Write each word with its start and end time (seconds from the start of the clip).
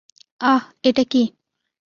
আহ, 0.41 0.63
এটা 0.83 1.03
কী? 1.03 1.23